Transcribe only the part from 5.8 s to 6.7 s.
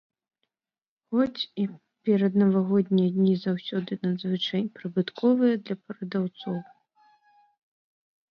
прадаўцоў.